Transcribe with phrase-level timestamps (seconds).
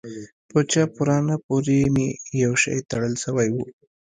[0.49, 2.07] په چپ ورانه پورې مې
[2.43, 3.57] يو شى تړل سوى و.